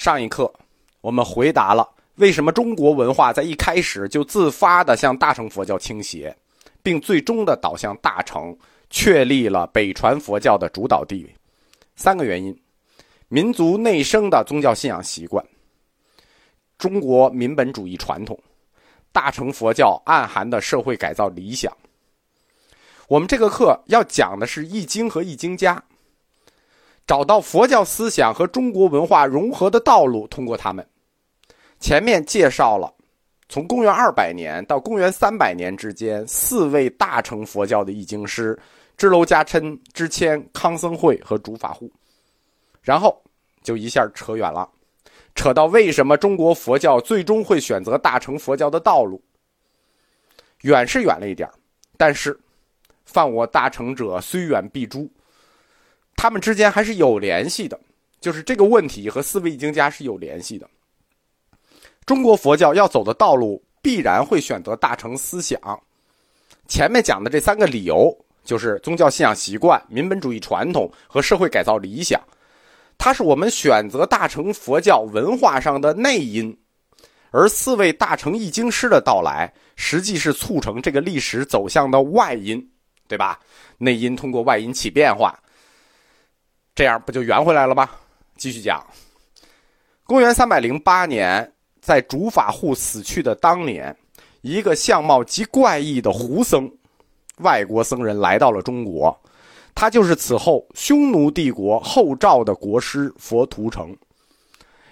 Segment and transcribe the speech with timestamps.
[0.00, 0.50] 上一课
[1.02, 6.34] 我们回答了为什么中国文化在一开始就自发的向大乘佛教倾斜，
[6.82, 8.56] 并最终的导向大乘，
[8.88, 11.34] 确立了北传佛教的主导地位。
[11.96, 12.58] 三个原因：
[13.28, 15.44] 民族内生的宗教信仰习惯，
[16.78, 18.38] 中国民本主义传统，
[19.12, 21.70] 大乘佛教暗含的社会改造理想。
[23.06, 25.76] 我们这个课要讲的是《易经》和《易经家》。
[27.10, 30.88] 找到佛教思想和中国文化融合的道路，通过他们。
[31.80, 32.88] 前面介绍了，
[33.48, 38.56] 从公元二百年到公元三百年之间，四位大乘佛教的译经师：
[38.96, 41.90] 支娄迦琛、支谦、康僧会和竺法护。
[42.80, 43.20] 然后
[43.60, 44.70] 就一下扯远了，
[45.34, 49.20] 扯到为什么中国佛教最终会选择大乘佛教的道路。
[50.60, 51.50] 远是远了一点
[51.96, 52.38] 但是，
[53.04, 55.10] 犯我大乘者，虽远必诛。
[56.20, 57.80] 他们之间还是有联系的，
[58.20, 60.68] 就是这个问题和四位易经家是有联系的。
[62.04, 65.58] 中国佛教要走的道路必然会选择大乘思想。
[66.68, 72.20] 前面讲的这三个理由，就是宗教信仰习惯、民本主义传统和社会改造理想，
[72.98, 76.54] 它是我们选择大乘佛教文化上的内因。
[77.30, 82.62] 而四位大乘易经师的到来，实际是促成这个历史走向的外因，
[83.08, 83.40] 对吧？
[83.78, 85.34] 内因通过外因起变化。
[86.74, 87.90] 这样不就圆回来了吗？
[88.36, 88.82] 继续讲，
[90.04, 93.94] 公元三百零八年，在竺法护死去的当年，
[94.40, 96.70] 一个相貌极怪异的胡僧，
[97.38, 99.14] 外国僧人来到了中国，
[99.74, 103.94] 他就是此后匈奴帝国后赵的国师佛图澄，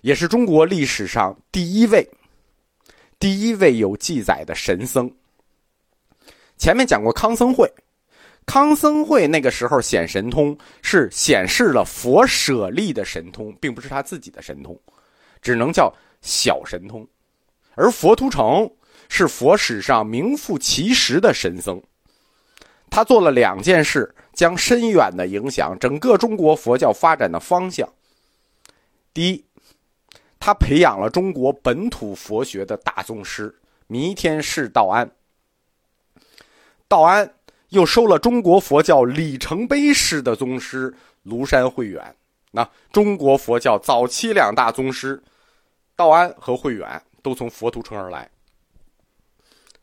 [0.00, 2.08] 也是中国历史上第一位、
[3.20, 5.08] 第一位有记载的神僧。
[6.58, 7.72] 前面讲过康僧会。
[8.46, 14.80] 康僧会那个时候显神通，是显示了佛舍利的神通，并不是他自己的神通，
[15.42, 17.06] 只能叫小神通。
[17.74, 18.70] 而佛图澄
[19.08, 21.82] 是佛史上名副其实的神僧，
[22.88, 27.92] 他做了两件事，将深远的影响整个中国佛教发展的方向。
[29.12, 29.44] 第一，
[30.38, 33.54] 他培养了中国本土佛学的大宗师
[33.88, 35.10] 弥天释道安。
[36.86, 37.32] 道安。
[37.76, 40.92] 又收了中国佛教里程碑式的宗师
[41.26, 42.16] 庐山慧远，
[42.50, 45.22] 那中国佛教早期两大宗师
[45.94, 48.30] 道安和慧远都从佛图城而来。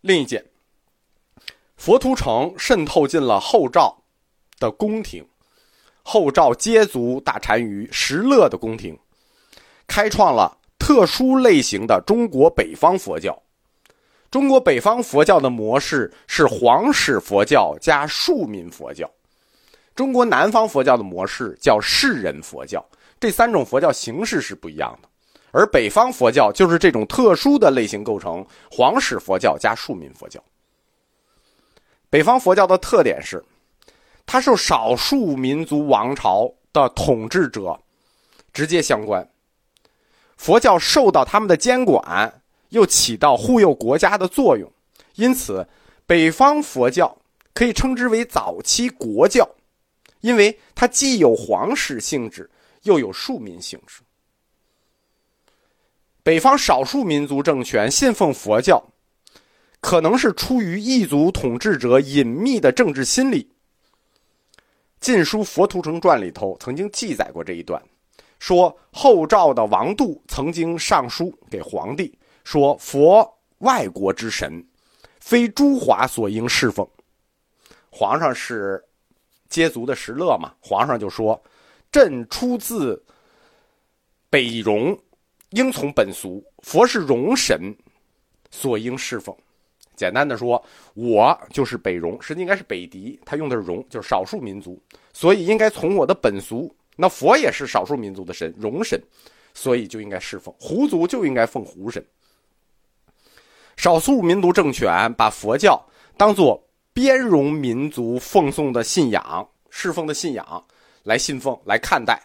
[0.00, 0.42] 另一件，
[1.76, 3.94] 佛图城渗透进了后赵
[4.58, 5.22] 的宫廷，
[6.02, 8.98] 后赵接族大单于石勒的宫廷，
[9.86, 13.41] 开创了特殊类型的中国北方佛教。
[14.32, 19.08] 中国北方佛教的模式是皇室佛教加庶民佛教，
[19.94, 22.82] 中国南方佛教的模式叫士人佛教。
[23.20, 25.08] 这三种佛教形式是不一样的，
[25.50, 30.42] 而北方佛教就是这种特殊的类型构成：皇室佛教加庶民佛教。
[32.08, 33.44] 北方佛教的特点是，
[34.24, 37.78] 它受少数民族王朝的统治者
[38.50, 39.28] 直接相关，
[40.38, 42.41] 佛教受到他们的监管。
[42.72, 44.70] 又起到护佑国家的作用，
[45.16, 45.68] 因此，
[46.06, 47.18] 北方佛教
[47.52, 49.46] 可以称之为早期国教，
[50.20, 52.50] 因为它既有皇室性质，
[52.84, 54.00] 又有庶民性质。
[56.22, 58.82] 北方少数民族政权信奉佛教，
[59.82, 63.44] 可能是出于异族统治者隐秘的政治心理。
[64.98, 67.82] 《晋书·佛图澄传》里头曾经记载过这一段，
[68.38, 72.16] 说后赵的王度曾经上书给皇帝。
[72.44, 74.64] 说佛外国之神，
[75.20, 76.86] 非诸华所应侍奉。
[77.90, 78.82] 皇上是
[79.48, 80.54] 接族的石勒嘛？
[80.60, 81.40] 皇上就说
[81.92, 83.02] ：“朕出自
[84.30, 84.98] 北戎，
[85.50, 86.42] 应从本俗。
[86.60, 87.74] 佛是戎神，
[88.50, 89.36] 所应侍奉。”
[89.94, 90.64] 简单的说，
[90.94, 93.20] 我就是北戎，实际应该是北狄。
[93.26, 94.82] 他用的是戎，就是少数民族，
[95.12, 96.74] 所以应该从我的本俗。
[96.96, 99.00] 那佛也是少数民族的神，戎神，
[99.52, 100.52] 所以就应该侍奉。
[100.58, 102.04] 胡族就应该奉胡神。
[103.82, 105.84] 少数民族政权把佛教
[106.16, 110.64] 当作边戎民族奉送的信仰、侍奉的信仰
[111.02, 112.22] 来信奉、来看待，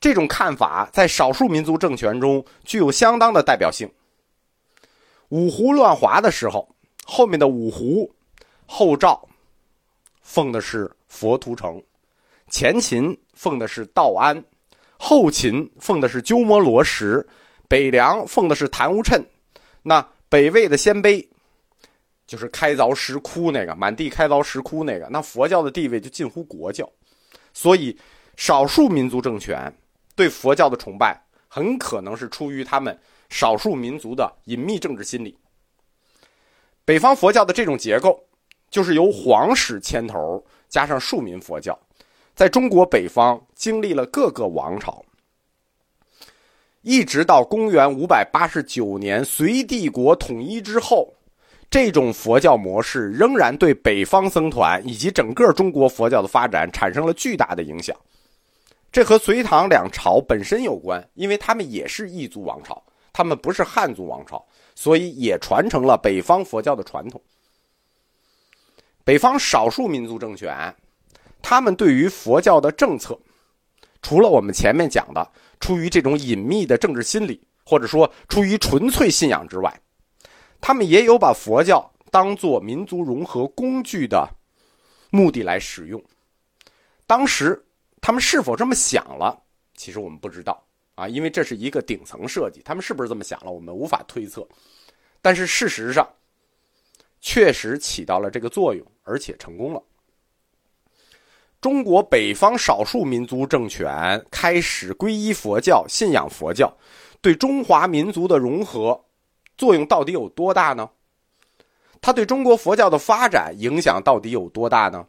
[0.00, 3.86] 这种看法在少数民族政权中具有相当的代表性。
[5.28, 6.74] 五胡乱华的时候，
[7.04, 8.10] 后面的五胡
[8.64, 9.28] 后赵
[10.22, 11.82] 奉的是佛图澄，
[12.48, 14.42] 前秦奉的是道安，
[14.96, 17.22] 后秦奉的是鸠摩罗什，
[17.68, 19.22] 北凉奉的是昙无谶，
[19.82, 20.02] 那。
[20.28, 21.26] 北魏的鲜卑，
[22.26, 26.90] 就是开凿石窟那个，满地开凿石窟那个，那佛教的地位就近乎国教，
[27.52, 27.96] 所以
[28.36, 29.72] 少数民族政权
[30.14, 35.38] 对佛教的崇拜很可能是出于他们少数民族的隐秘政治心理。
[36.84, 38.22] 北方佛教的这种结构，
[38.68, 41.78] 就是由皇室牵头，加上庶民佛教，
[42.34, 45.04] 在中国北方经历了各个王朝，
[46.86, 51.12] 一直到公元五百八十九年隋帝国统一之后，
[51.68, 57.96] 这种佛教模式仍然对北方僧团以及整个中国佛教的发展产生了巨大的影响。
[58.92, 62.80] 这和隋唐两朝本身有关，因为他们也是异族王朝，
[63.12, 64.46] 他们不是汉族王朝。
[64.76, 67.20] 所以也传承了北方佛教的传统。
[69.02, 70.72] 北方少数民族政权，
[71.42, 73.18] 他们对于佛教的政策，
[74.02, 79.80] 除了我们前面讲的出于这种隐秘的政治心理，或者说出于纯粹信仰之外，
[80.60, 84.28] 他们也有把佛教当做民族融合工具的
[85.10, 86.02] 目的来使用。
[87.06, 87.64] 当时
[88.00, 89.42] 他们是否这么想了，
[89.74, 90.62] 其实我们不知道。
[90.94, 94.48] 啊，因为这是一个顶层设计，他们是不是这么想了，我们无法推测。
[95.20, 96.08] 但是事实上，
[97.20, 99.82] 确实起到了这个作用，而且成功了。
[101.66, 106.72] 中国北方少数民族政权开始皈依佛教、信仰佛教，
[107.20, 109.04] 对中华民族的融合
[109.58, 110.88] 作用到底有多大呢？
[112.00, 115.08] 它对中国佛教的发展影响到底有多大呢？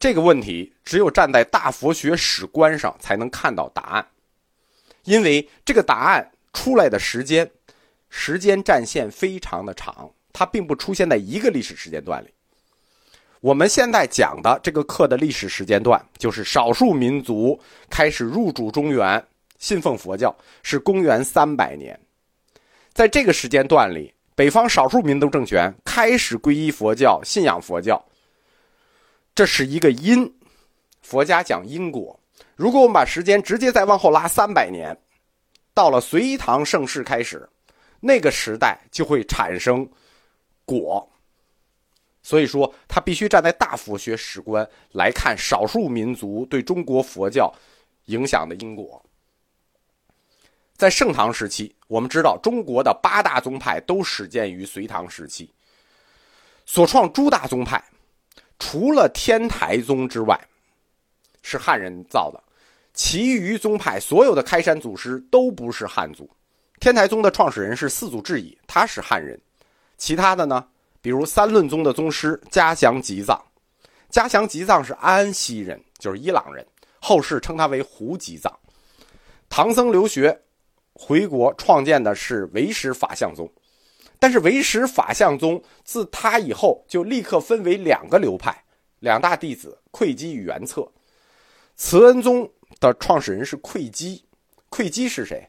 [0.00, 4.08] 这个问题只有站在大佛学史观上才能看到答案，
[5.04, 7.48] 因为这个答案出来的时间，
[8.10, 12.33] 时间战线非常的长，它并不出现在一个历史时间段里。
[13.44, 17.60] 我们现在讲的这个课的历史时间段，就是少数民族
[17.90, 19.22] 开始入主中原、
[19.58, 22.00] 信奉佛教，是公元三百年。
[22.94, 28.02] 在这个时间段里，北方少数民族政权开始皈依佛教、信仰佛教。
[29.34, 30.34] 这是一个因，
[31.02, 32.18] 佛家讲因果。
[32.56, 34.96] 如果我们把时间直接再往后拉三百年，
[35.74, 37.46] 到了隋唐盛世开始，
[38.00, 39.86] 那个时代就会产生
[40.64, 41.06] 果。
[42.24, 47.54] 所以说，他必须站在大佛学史观来看少数民族对中国佛教
[48.06, 49.04] 影响的因果。
[50.74, 55.52] 在盛唐时期，我们知道中国的八大宗派都始建于隋唐时期，
[56.64, 57.84] 所创诸大宗派。
[58.58, 60.40] 除了天台宗之外，
[61.42, 62.42] 是汉人造的，
[62.94, 66.28] 其余宗派所有的开山祖师都不是汉族。
[66.80, 69.38] 天台宗的创始人是四祖智已，他是汉人。
[69.98, 70.66] 其他的呢，
[71.04, 73.38] 比如三论宗的宗师嘉祥吉藏，
[74.08, 76.66] 嘉祥吉藏是安息人，就是伊朗人，
[76.98, 78.50] 后世称他为胡吉藏。
[79.50, 80.40] 唐僧留学
[80.94, 83.46] 回国，创建的是唯识法相宗。
[84.18, 88.64] 但是唯识法相宗自他以后就立刻分为两个流派，
[89.00, 90.90] 两大弟子慧基与元策。
[91.76, 94.24] 慈恩宗的创始人是慧基，
[94.70, 95.46] 慧基是谁？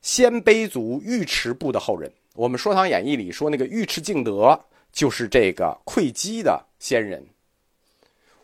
[0.00, 2.10] 鲜卑族尉迟部的后人。
[2.40, 4.58] 我们《说唐演义》里说那个尉迟敬德
[4.92, 7.22] 就是这个慧基的先人。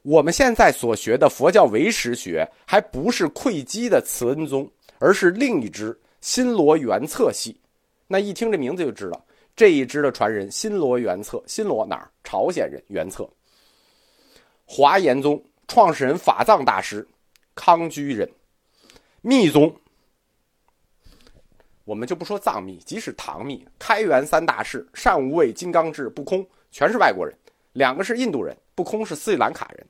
[0.02, 7.58] 我们现在所学的佛教唯识学还不是慧基的慈恩宗，而是另一支新罗元策系。
[8.06, 9.24] 那一听这名字就知道，
[9.56, 12.10] 这一支的传人新罗元策，新罗哪儿？
[12.22, 13.26] 朝鲜人元策。
[14.66, 17.08] 华严宗创始人法藏大师，
[17.54, 18.30] 康居人。
[19.22, 19.74] 密宗，
[21.86, 27.32] 我们就不说藏密，即使唐密，开元三大士善无畏、金刚智、不空，全是外国人，
[27.74, 29.86] 两个是印度人，不空是斯里兰卡人。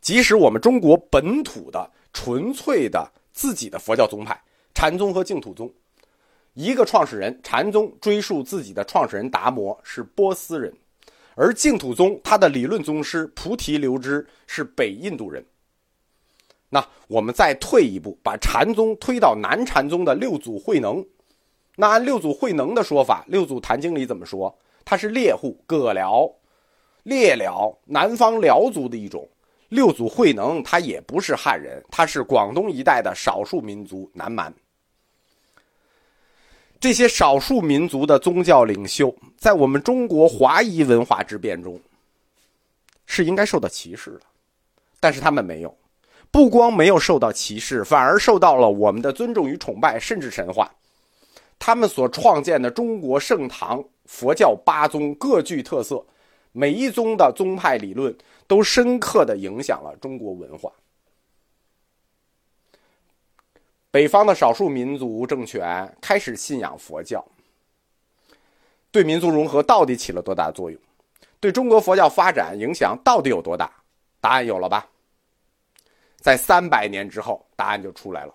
[0.00, 4.42] 即使我们中国本土的纯粹的自己的佛教宗派，
[4.72, 5.70] 禅宗和净土宗。
[6.54, 10.72] 一个创始人禅宗追溯自己的创始人达摩是波斯人，
[11.34, 15.44] 而净土宗他的理论宗师菩提流支是北印度人。
[16.68, 21.04] 那我们再退一步，把禅宗推到南禅宗的六祖慧能。
[21.76, 24.56] 那按六祖慧能的说法，《六祖坛经》里怎么说？
[24.84, 26.30] 他是猎户葛辽，
[27.04, 29.28] 猎辽南方辽族的一种。
[29.70, 34.52] 六祖慧能他也不是汉人，他是广东一带的少数民族南蛮。
[36.78, 41.80] 这些少数民族的宗教领袖，在我们中国华夷文化之变中，
[43.06, 44.20] 是应该受到歧视的，
[45.00, 45.74] 但是他们没有，
[46.34, 50.68] 不光没有受到歧视，反而受到了我们的尊重与崇拜，甚至神化。
[51.60, 56.04] 他们所创建的中国盛唐佛教八宗各具特色，
[56.50, 58.12] 每一宗的宗派理论
[58.48, 60.72] 都深刻的影响了中国文化。
[63.92, 67.24] 北方的少数民族政权开始信仰佛教，
[68.90, 70.80] 对民族融合到底起了多大作用？
[71.38, 73.70] 对中国佛教发展影响到底有多大？
[74.20, 74.88] 答案有了吧？
[76.24, 78.34] 在三百年之后，答案就出来了。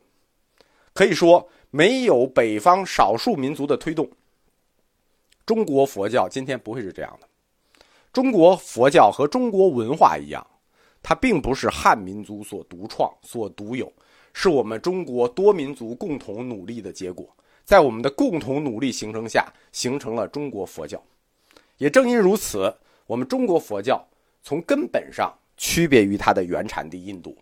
[0.93, 4.07] 可以说，没有北方少数民族的推动，
[5.43, 7.27] 中国佛教今天不会是这样的。
[8.13, 10.45] 中国佛教和中国文化一样，
[11.01, 13.91] 它并不是汉民族所独创、所独有，
[14.33, 17.27] 是我们中国多民族共同努力的结果。
[17.65, 21.03] 在我们的共同努力形成下，形成了中国佛教。
[21.77, 22.71] 也正因如此，
[23.07, 24.07] 我们中国佛教
[24.43, 27.35] 从根本上区别于它的原产地印度。